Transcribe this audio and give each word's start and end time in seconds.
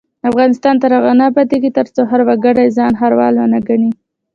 افغانستان 0.29 0.75
تر 0.81 0.91
هغو 0.97 1.11
نه 1.19 1.25
ابادیږي، 1.31 1.69
ترڅو 1.77 2.01
هر 2.11 2.21
وګړی 2.27 2.67
ځان 2.77 2.91
ښاروال 2.99 3.33
ونه 3.37 3.59
ګڼي. 3.67 3.89